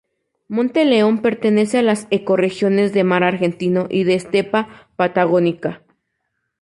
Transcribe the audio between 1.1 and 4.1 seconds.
pertenece a las ecorregiones de mar argentino y